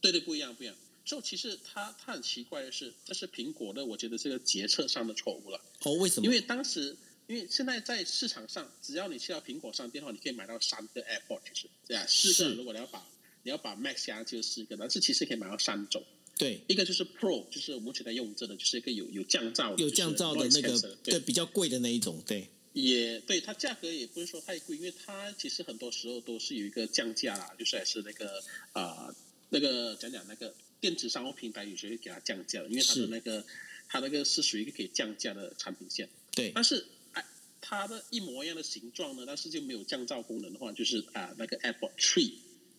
[0.00, 0.74] 对对不一样不一样。
[1.10, 5.60] 所以其实它它很奇怪的是，这是苹果的，我觉得这个决策上的错误了。
[5.82, 6.24] 哦，为什么？
[6.24, 6.96] 因为当时，
[7.26, 12.54] 因为现在在市场上，只要你去到苹果商店的话，你可以买到三个 AirPod，其实对啊，四个。
[12.54, 13.04] 如果你要把
[13.42, 16.00] 你要把 Max 加上就是四个，但是其实可以买到三种。
[16.38, 28.38] 对，一个就是 Pro，就是我们现在用着的，就是一个有有降噪的，有降噪的那个对比较贵的那一种，对，也对它价格也不是说太贵，因为它其实很多时候都是有一个降价啦，就是还是那个
[28.74, 29.14] 啊、呃
[29.52, 33.44] 那个讲讲那个电子商务平台有时候会给它降价，因为它的那个
[33.88, 37.24] 它那个是属于一个可以降价的产品线，对，但是哎，
[37.60, 42.32] 它的一模一样的形状呢，但是就没有降噪功能的话，就是啊、那个 AirPod Three，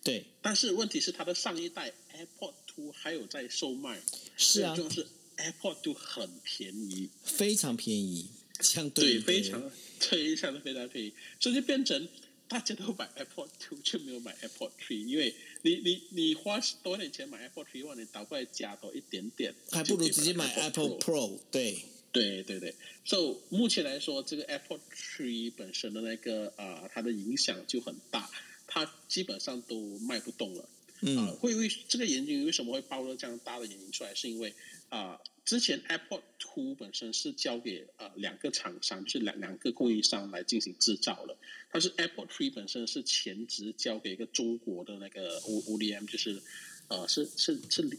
[0.04, 4.02] 对，但是问题是它的上一代 AirPod Two 还有在售卖，
[4.38, 4.76] 是啊。
[4.76, 5.06] 就，是
[5.38, 7.10] AirPod Two 很便宜。
[7.24, 8.30] 非常便宜，
[8.62, 12.08] 相对，于非常非常的非常便宜，所以就变成
[12.48, 15.34] 大家都买 AirPod Two 就没有买 AirPod Three，因为
[15.64, 22.74] 你你你花多一点钱买 Apple Three One，，你倒过来加多一点点，还不如直接买 Apple Pro 对，对对对
[23.06, 28.30] ，so 目前来说，这个 AirPod Three 本身的那个啊、它的影响就很大，
[28.68, 30.68] 它基本上都卖不动了。
[31.02, 34.54] 啊、嗯，会为这个研究为什么会爆了这样大的原因出来，是因为
[34.90, 41.36] 啊、之前 AirPod Two 本身是交给呃两个厂商，就是两两个供应商来进行制造的，
[41.72, 46.42] 但是 AirPod Three 本身是前职交给一个中国的那个 O ODM，就是
[46.90, 47.90] 呃是是是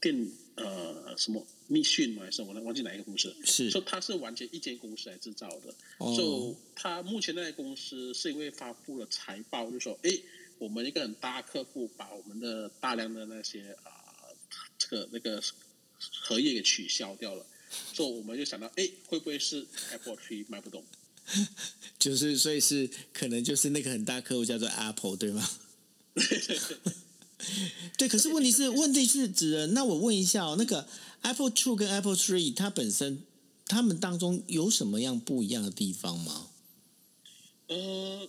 [0.00, 2.22] 电呃什么密讯吗？
[2.22, 3.34] 还是我忘记哪一个公司了？
[3.44, 10.22] 是说它是完全一间公司来制造的，哦就他目前那家公司是因为发布了财报，就说，诶，
[10.58, 13.90] 我们一个很大客户把我们的大量的那些啊、
[14.78, 15.42] 这个那个
[16.22, 17.46] 合约给取消掉了，
[17.92, 20.84] 所以我们就想到，哎，会不会是 Apple Tree 卖不动？
[21.98, 25.48] 就是所以是可能就是那个很大客户叫做 Apple，对吗？
[27.98, 29.74] 对，可是问题是，问题是指人。
[29.74, 30.88] 那我问一下哦，那个
[31.22, 33.22] Apple Two 跟 Apple Three，它本身
[33.66, 36.48] 它们当中有什么样不一样的地方吗？
[37.68, 38.28] 呃，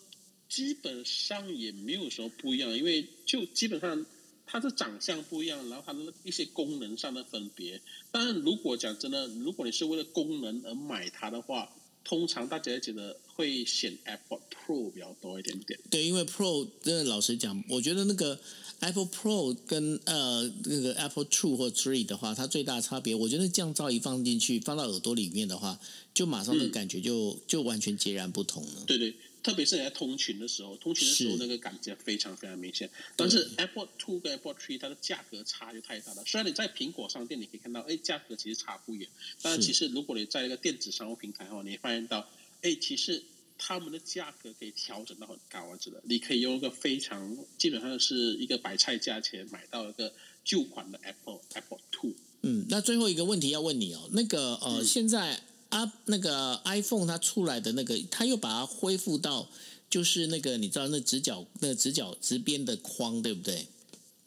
[0.50, 4.06] 基本上也没有什么不一样，因为就基本上
[4.46, 7.82] 它的长相不一样，然后它的一些功能上的分别。
[8.12, 11.70] 当然，如果讲真的，如果你是为了功能而买它的话，
[12.04, 15.78] 通常大家觉得会选 Apple Pro 比较多一点点。
[15.90, 18.40] 对，因为 Pro 真的老实讲，我觉得那个
[18.80, 25.78] Apple Pro 跟呃那个 Apple Two 或 Three 的话，它最大差别，我觉得降噪一放进去，放到耳朵里面的话，
[26.14, 28.86] 就马上的感觉就就完全截然不同了。
[28.88, 29.14] 对对。
[29.48, 32.90] 特别是你在通勤的时候，通勤的时候那个感觉非常非常明显。
[33.16, 36.24] 但是 Apple Two 跟 Apple Three 它的价格差就太大了。
[36.26, 39.08] 虽然你在苹果商店你可以看到，哎，价格其实差不远。
[39.42, 42.28] 但是其实如果你在一个电子商务平台的话，你会发现到，
[42.62, 43.24] 哎，其实
[43.58, 46.04] 他们的价格可以调整到很高啊，真的。
[46.04, 52.12] 你可以用一个非常基本上是一个白菜价钱买到一个旧款的 Apple Apple Two。
[52.42, 55.40] 嗯，那最后一个问题要问你哦，那个呃，现在。
[55.70, 59.50] 啊，那个 iPhone 它出来的那个，它又把它恢复到
[59.90, 63.68] 就是那个你知道那直角那直角直边的框，对不对？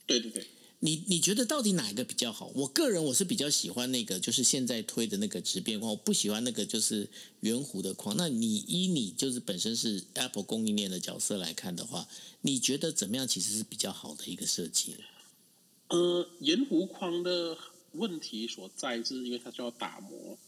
[0.07, 0.47] 对对对。
[0.83, 2.51] 你你觉得到底哪一个比较好？
[2.55, 7.07] 我个人我是比较喜欢那个，就是现在推的那个直边框，我不喜欢那个就是
[7.41, 8.17] 圆弧的框。
[8.17, 12.09] 那你依你就是本身是 Apple 供应链的角色来看的话，
[12.41, 14.97] 你觉得怎么样其实是比较好的一个设计？
[15.89, 17.59] 呃，圆弧框的
[17.93, 20.39] 问题所在是因为它需要打磨。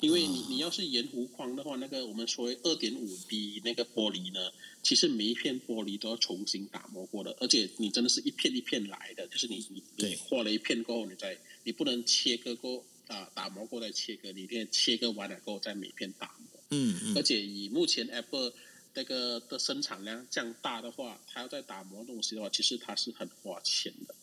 [0.00, 16.60] 因为你你要是沿弧框的话，那个我们所谓二点五 D 那个玻璃呢，其实每一片玻璃都要重新打磨过的，而且你真的是一片一片来的，就是你你你画了一片过后，你再你不能切割过啊，打磨过再切割，你一定要切割完了过后再每片打磨。
[16.70, 17.16] 嗯嗯。
[17.16, 18.52] 而且以目前 Apple
[18.92, 24.14] 那个的生产量这样大的话，它要再打磨东西的话，其实它是很花钱的。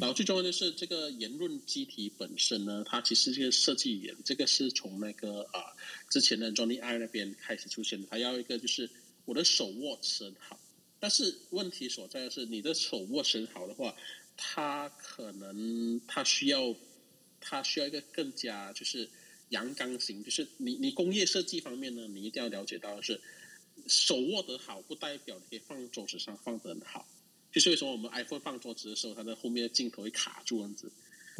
[0.00, 5.72] 然后最重要的是这个言论机体本身呢，它其实这个设计语言，这个是从那个啊
[6.10, 8.08] 之前的 Johnny I 那边开始出现的。
[8.10, 8.90] 它要一个就是
[9.24, 10.58] 我的手握持很好，
[10.98, 13.94] 但是问题所在的是你的手握持好的话，
[14.36, 16.74] 它可能它需要
[17.40, 19.08] 它需要一个更加就是
[19.50, 23.20] 阳刚型，就是你你工业设计方面呢，你一定要了解到的是
[23.86, 27.06] 手握得好，不代表你可以放桌子上放得很好。
[27.58, 30.88] 就是为什么我们 iPhone 放桌子的时候，它的后面的镜头会卡住这样子。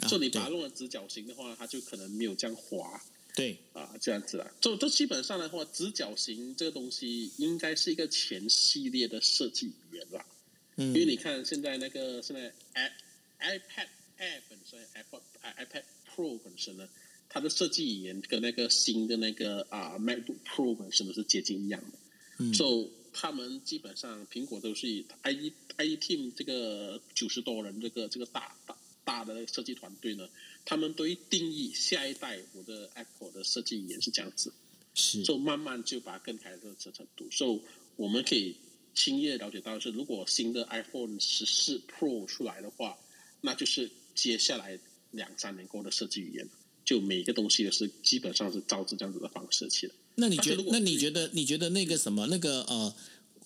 [0.08, 3.00] 所以你把它弄成直角形的话，它就可能没有这样滑。
[3.36, 4.50] 对啊，这样子啦。
[4.60, 10.26] 就这基本上的话，直角形这个东西应该是一个前系列的设计语言啦。
[10.74, 10.88] 嗯。
[10.88, 12.90] 因为你看现在那个现在 i
[13.38, 13.86] iPad
[14.18, 15.20] Air 本身，iPad
[15.56, 16.88] iPad Pro 本身呢，
[17.28, 21.98] 它的设计语言跟那个新的那个啊 MacBook Pro 本身都是接近一样的。
[22.38, 22.52] 嗯。
[22.54, 22.88] So
[23.20, 30.28] 他们基本上苹果都是以 i e i team 这个九十多人这个这个大大大的设计团队呢，
[30.64, 34.52] 他们都会定义下一代我的 Apple 的设计语言是这样子，
[34.94, 37.28] 是，就慢慢就把它更改到这程度。
[37.32, 37.60] 所以
[37.96, 38.54] 我们可以
[38.94, 42.96] 轻易的了解到是，如果新的 iPhone 十四 Pro 出来的话，
[43.40, 44.78] 那就是接下来
[45.10, 46.48] 两三年后的设计语言，
[46.84, 49.94] 就每个东西都是基本上是照着这样子的方式去的。
[50.20, 50.64] 那你觉得？
[50.70, 51.30] 那你觉得？
[51.32, 52.26] 你觉得那个什么？
[52.26, 52.92] 那个呃，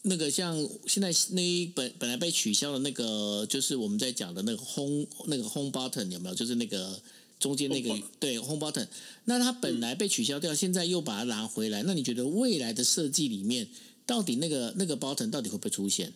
[0.03, 0.57] 那个像
[0.87, 6.35] 现在那一本本来被取消的那个，就是我们在讲的那个 home 那个 home button 有没有？
[6.35, 6.99] 就是那个
[7.39, 8.89] 中间那个对 home button。
[9.27, 11.83] 那它本来被取消掉，现在又把它拿回来。
[11.83, 13.69] 那你觉得未来的设计里面，
[14.07, 16.15] 到底那个那个 button 到底会不会出现？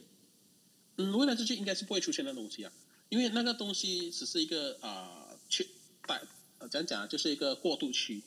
[0.96, 2.72] 嗯，未来设计应该是不会出现的东西啊，
[3.10, 5.68] 因为那个东西只是一个啊，去
[6.06, 6.22] 带
[6.70, 8.22] 怎样讲，就是一个过渡区。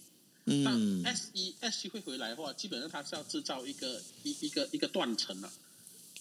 [0.50, 5.52] 嗯，S 一 S 一会回来的话，基本上它是要制造一个一一个一个断层了，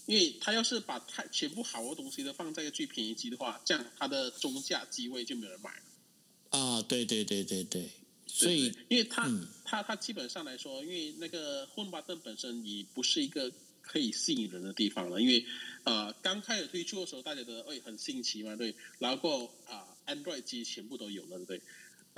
[0.07, 6.59] 因为它要是把太全部好的东西都放在一个最便宜机的话，这样它的中价机位就没有人买了。
[6.59, 7.91] 啊，对对对对对，
[8.27, 9.31] 所以因为它
[9.65, 15.45] 它它基本上来说，因为那个 Home Button 本身也不是一个可以吸引人的地方了，因为
[15.85, 21.61] 呃刚开始推出的时候，大家都会哎很新奇嘛，对，然后啊 Android 机全部都有了，对？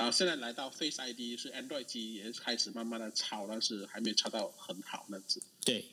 [0.01, 5.43] 然后现在来到 Face ID 是 Android 机也开始慢慢的抄，但是还没抄到很好那子。
[5.63, 5.85] 对，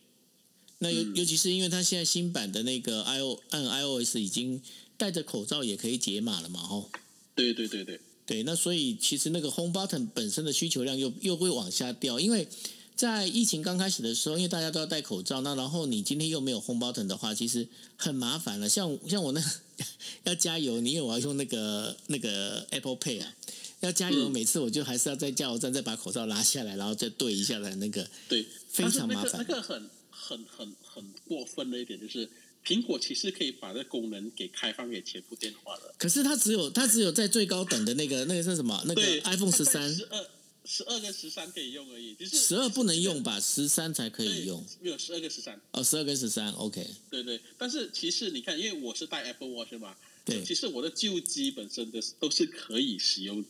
[0.77, 4.61] 那尤尤其是因为它现在新版的那个 i o 按 iOS 已经
[4.95, 6.89] 戴着口罩也可以解码了嘛，吼。
[7.35, 12.47] 对对对对对，那所以其实那个 Home Button 本身的需求量又又会往下掉，因为
[12.95, 17.67] 在疫情刚开始的时候，因为大家都要戴口罩，那然后你今天又没有 Home Button 的话，其实
[17.97, 18.69] 很麻烦了。
[18.69, 19.43] 像像我那
[20.23, 23.33] 要加油，你以为我要用那个那个 Apple Pay 啊？
[23.81, 28.07] 要加油，每次我就还是要在加油站再把口罩拉下来，然后再对一下的那个。
[28.27, 29.45] 对，非常麻烦。
[29.47, 32.27] 那个很很很很过分的一点就是，
[32.65, 35.93] 苹果其实可以把这功能给开放给全部电话的。
[35.97, 38.83] 可是它只有它只有在最高等的那个那个是什么？
[38.87, 39.93] 那个 iPhone 十三。
[39.93, 40.27] 十二
[40.65, 43.39] 十二跟十三可以用而已，就是十二不能用吧？
[43.39, 44.65] 十三才可以用。
[44.81, 45.57] 没有十二跟十三。
[45.71, 46.85] 哦，十二跟十三，OK。
[47.09, 53.45] 对对，但是其实你看，因为我是带 Apple Watch 嘛，对，其实我的旧机本身的都是可以使用。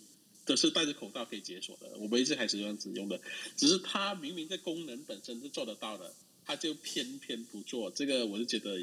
[0.48, 3.20] 都是戴着口罩可以解锁的，我们一直还是这样子用的。
[3.56, 6.12] 只是它明明在功能本身是做得到的，
[6.46, 7.92] 它就偏偏不做。
[7.92, 8.80] 这个我就觉得，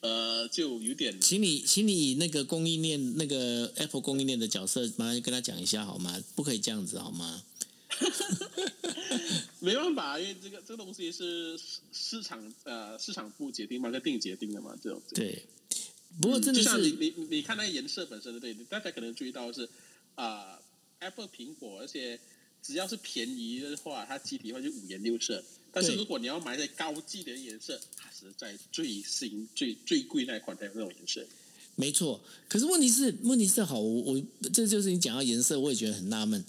[0.00, 1.18] 呃，就有点。
[1.20, 6.22] 请你，请你以那个供应链那个 Apple 供应链的角色，麻烦跟他讲一下好吗？
[6.34, 7.42] 不可以这样子好吗？
[9.60, 11.58] 没办法，因为这个这个东西是
[11.92, 15.02] 市场呃市场部决定嘛，跟定决定的嘛，这种。
[15.14, 15.42] 对。
[16.20, 19.68] 不过真的是你你你看那个颜色本身的对，大家可能注意到是
[20.14, 20.58] 啊
[21.00, 22.18] ，Apple 苹果，而且
[22.62, 25.42] 只要是便宜的话，它机体的话就五颜六色。
[25.72, 31.24] 但是如果你要买在高级的颜色，它是在最新最最贵那款才有那种颜色。
[31.74, 32.18] 没错，
[32.48, 34.22] 可是问题是问题是好，我我
[34.54, 36.42] 这就是你讲到颜色，我也觉得很纳闷。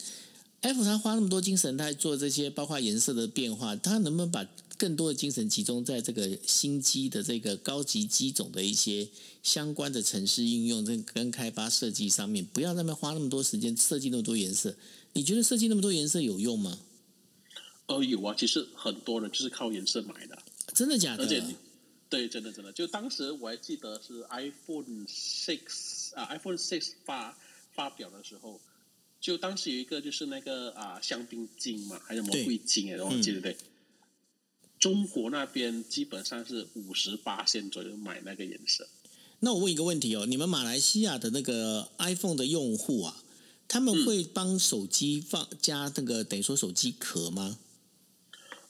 [0.62, 4.48] Apple 它花那么多精神，它做这些包括颜色的变化，它能不能把
[4.78, 9.10] 更多的精神集中在这个新机的这个高级机种的一些
[9.42, 14.76] 相关的城市应用跟跟开发设计上面，不要那么花那么多时间设计那么多颜色？
[15.14, 16.80] 你觉得设计那么多颜色有用吗？
[17.88, 20.38] 哦，有啊，其实很多人就是靠颜色买的，
[20.76, 21.24] 真的假的？
[21.24, 21.42] 而且，
[22.10, 27.38] 对，真的真的，就当时我还记得是 iPhone Six 啊，iPhone Six 发
[27.74, 28.60] 发表的时候，
[29.20, 33.58] 就当时有一个就是那个啊香槟金嘛，还是魔瑰金哎，我记得对。
[34.80, 38.88] 中国那边基本上是五十八线左右买那个颜色。
[39.40, 43.24] 那我问一个问题哦，你们马来西亚的那个 iPhone 的用户啊，
[43.68, 47.58] 他们会帮手机放加那个等于说手机壳吗？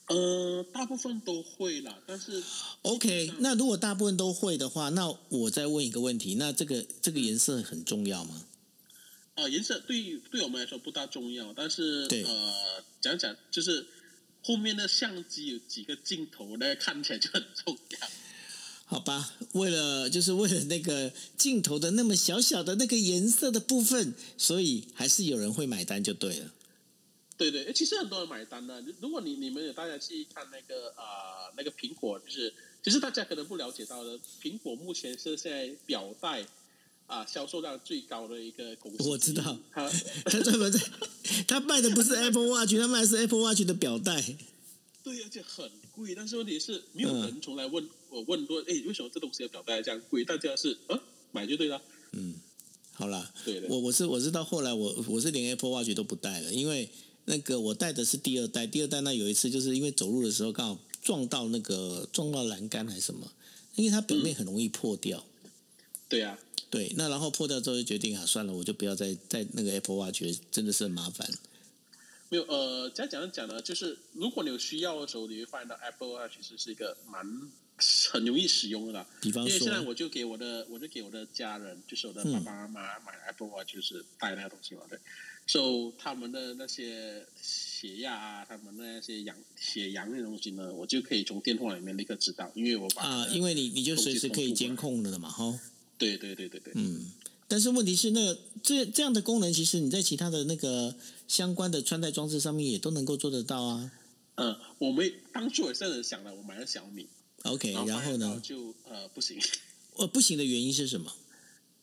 [0.08, 2.42] 呃，大部分都会啦，但是
[2.82, 8.46] OK，那如果大部分都会的话，那我再问一个问题，那这个这个颜色很重要吗？
[9.34, 13.86] 啊，颜色对对我们来说不大重要，但是呃，讲讲就是。
[14.48, 16.74] 后面的相机有几个镜头呢？
[16.76, 17.98] 看起来就很重要。
[18.86, 26.50] 好吧，为了就是为了那个镜头的那么小小的那个颜色的部分，所以还是有人会买单就对了。
[27.36, 28.82] 对对，其实很多人买单的。
[29.02, 36.46] 如果你你们有大家去看那个啊那个苹果，就是其实大家可能不了解到的，苹果目前是现在表带。
[37.08, 39.90] 啊，销售量最高的一个公司，我知道，他
[40.26, 40.78] 他专门在，
[41.46, 44.22] 他卖的不是 Apple Watch，他卖的是 Apple Watch 的表带。
[45.02, 46.14] 对，而且很贵。
[46.14, 50.22] 但是问题是，没有人从来问我问过，哎，为什么这东西的表带这样贵？
[50.22, 51.00] 大家是啊，
[51.32, 51.80] 买就对了。
[52.12, 52.34] 嗯，
[52.92, 56.90] 好了，对我我是我是到后来，我我是连 Apple Watch 都不戴了，因为
[57.24, 63.32] 那个我戴的是第二代，第二代那有一次就是因为走路的时候刚好撞到那个撞到栏杆还是什么，
[63.76, 65.24] 因为它表面很容易破掉。
[66.08, 66.38] 对呀。
[66.70, 71.26] 对，那然后破掉之后就决定啊，算了，我就不要再再那个 Apple Watch，真的是很麻烦。
[72.28, 77.24] 没有，呃，讲讲讲呢，就是如果你有需要的时候，你会发现到 Apple Watch 其实是一个蛮
[78.10, 79.06] 很容易使用的啦。
[79.22, 84.98] 比方说，因为现在我就给我的，我就给我的家人，就是我的爸爸妈妈买 Apple Watch，就是带那个东西嘛，对。
[85.46, 95.58] So 他们的那些血压啊，他们那些氧血氧那东西呢，我就可以从电话里面立刻知道，因为我把啊，因为你你就随时可以监控了的嘛，哈。
[95.98, 97.10] 对对对对对，嗯，
[97.48, 100.94] 但是问题是，那个这这样的功能，其实你在其他的那个
[101.26, 103.90] 相关的穿戴装置上面也都能够做得到啊。
[104.36, 107.08] 嗯，我们当初也是很想了，我买了小米
[107.42, 109.36] ，OK，然后呢，就呃不行，
[109.96, 111.12] 呃 不行的原因是什么？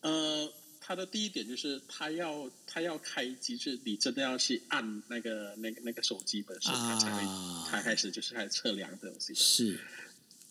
[0.00, 0.50] 呃，
[0.80, 9.34] 它的第一点就是它要它要开机，就是你真的要去按那个那个那个手机本身，它才会才开始就是开始测量的东西。
[9.34, 9.78] 是，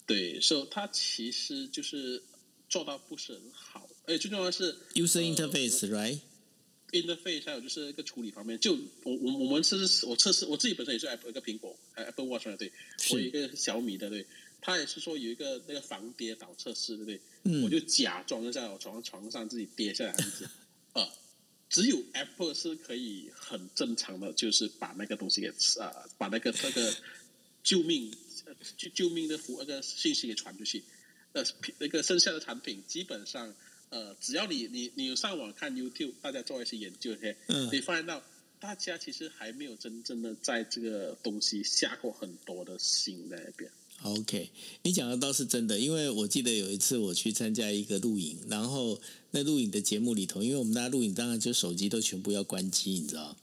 [0.05, 2.21] 对，所以它其实就是。
[2.69, 12.71] 做到不是很好，而且最重要的是 user interface，right？interface 还有就是一个处理方面，就我我我们是我测试我自己本身也是 Apple 一个苹果，Apple Watch 对，
[13.11, 14.25] 我有一个小米的对，
[14.61, 17.21] 他也是说有一个那个防跌倒测试，对不对？
[17.43, 20.49] 嗯，我就假装一下我床床上自己跌下来，子，
[20.93, 21.07] 呃，
[21.69, 25.47] 只有 Apple 是可以很正常的，就是把那个东西给
[25.79, 26.95] 啊，把那个那个
[27.63, 28.11] 救命
[28.77, 30.83] 救救命的符那个信息给传出去。
[31.35, 31.43] 呃，
[31.79, 33.53] 那个剩下的产品基本上，
[33.89, 38.23] 呃，只要你你你有上网看 YouTube，大家做一些研究，些，嗯，你发现到
[38.57, 43.69] 大家其实还没有真正的在这个东西下过很多的心在那边。
[44.03, 44.49] OK，
[44.83, 53.35] 你讲的倒是真的，因为我记得有一次我去参加一个录影，然后那录影的节目里头，因为我们大家录影，当然就手机都全部要关机，你知道。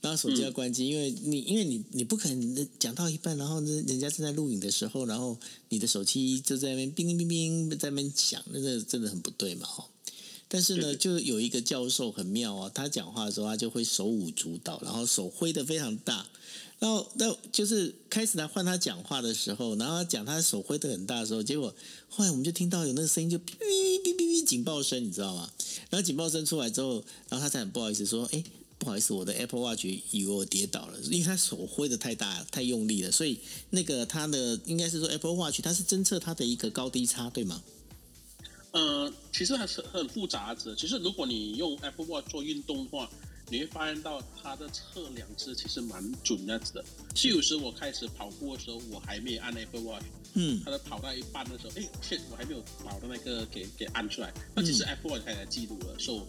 [0.00, 5.36] 然后手机要关机，因为你因为你你不可能讲到一半，然后呢，人家正在录影的时候，然后
[5.70, 9.84] 你的手机就在那边叮叮叮叮在那边响，那个真的很不对嘛哈。
[10.46, 16.26] 但是呢，就有一个教授很妙啊，他讲话的时候他就会手舞足蹈，然后手挥的非常大，
[16.78, 21.74] 然后那就是开始来换他讲话的时候，然后讲他手挥的很大的时候，结果
[22.08, 25.50] 后来我们就听到有那个声音就哔哔哔哔哔警报声，你知道吗？
[25.90, 28.44] 然后警报声出来之后，然后他才很不好意思说，哎。
[28.78, 37.60] 不好意思，我的 Apple Watch 以为我跌倒了，因为他手挥的太大、太用力了，所以那个它的应该是说 Apple Watch 它是侦测它的一个高低差，对吗？
[38.70, 40.76] 呃，其实还是很复杂的。
[40.76, 43.10] 其实如果你用 Apple Watch 做运动的话，
[43.50, 46.60] 你会发现到它的测量值其实蛮准的。
[47.14, 50.04] 是有时我开始跑步的时候，我还没有按 Apple Watch，
[50.34, 51.88] 嗯，它的跑到一半的时候，哎
[52.30, 56.22] 我还没有把的那个给给按出来，那其实 Apple Watch 开始记录了，所以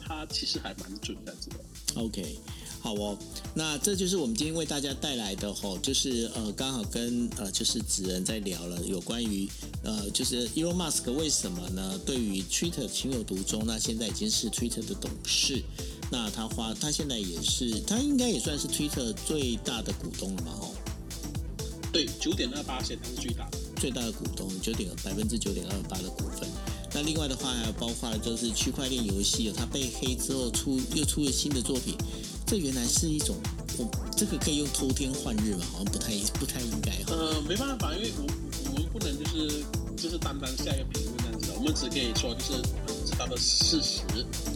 [0.00, 1.64] 它其实还蛮准的，这个。
[1.94, 2.38] OK，
[2.80, 3.16] 好哦，
[3.54, 9.48] 那这就是我们今天为大家带来的吼，就是呃，刚好跟呃，就是子人在聊了有关于
[9.82, 11.98] 呃，就是 Elon Musk 为什么呢？
[12.04, 15.62] 对于 Twitter 情有独钟，那现在已经是 Twitter 的董事，
[16.10, 20.52] 那他花他现在也是，他应该也算是 Twitter 最大的股东了嘛？
[20.60, 20.74] 哦，
[21.90, 26.46] 对，九点二八现在是最大的，最大的股东，九点百分之九点二八的股份。
[26.96, 31.94] 那另外的话，还有包括了就是区块链游戏，有它被黑之后出又出了新的作品，
[32.46, 33.36] 这原来是一种，
[33.76, 33.86] 我
[34.16, 35.66] 这个可以用偷天换日嘛？
[35.72, 36.92] 好像不太不太应该。
[37.12, 38.24] 呃，没办法，因为我
[38.72, 39.62] 我们不能就是
[39.94, 42.52] 就是单单下一个评论这样子的，我们只可以说就是
[42.88, 44.00] 我们知道的事实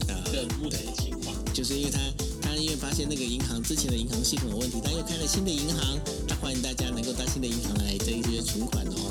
[0.09, 1.37] 啊，跟目前的情况。
[1.53, 2.01] 就是因为他
[2.41, 9.10] 他因为发现那个银行之前的银行系统有问题，他又开了新的银行，他欢迎大家能够到新的银行来这一些存款哦，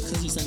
[0.00, 0.42] 科技三